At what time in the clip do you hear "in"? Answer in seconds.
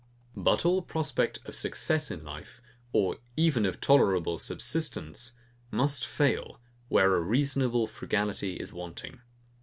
2.09-2.23